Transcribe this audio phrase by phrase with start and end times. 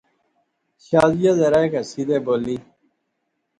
[0.85, 2.57] شازیہ ذرا ہیک ہسی تے بولی